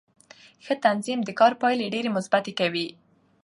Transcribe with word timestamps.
ښه 0.65 0.73
تنظیم 0.85 1.19
د 1.25 1.29
کار 1.39 1.53
پایلې 1.61 1.85
ډېرې 1.93 2.09
مثبتې 2.17 2.51
کوي 2.59 2.87